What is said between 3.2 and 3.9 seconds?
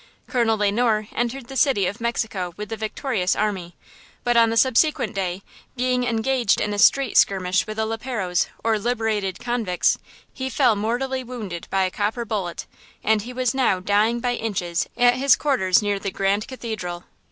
army,